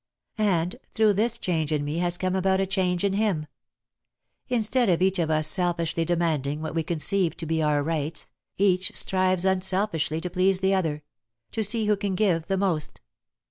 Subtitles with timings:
[0.39, 3.45] And, through this change in me has come about a change in him.
[4.49, 8.95] Instead of each of us selfishly demanding what we conceive to be our 'rights,' each
[8.95, 11.03] strives unselfishly to please the other
[11.51, 12.99] to see who can give the most.